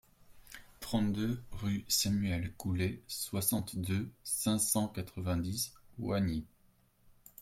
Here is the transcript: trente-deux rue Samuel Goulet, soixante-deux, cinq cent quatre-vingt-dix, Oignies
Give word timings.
trente-deux 0.79 1.43
rue 1.51 1.85
Samuel 1.87 2.51
Goulet, 2.57 3.03
soixante-deux, 3.07 4.11
cinq 4.23 4.57
cent 4.57 4.87
quatre-vingt-dix, 4.87 5.73
Oignies 5.99 6.47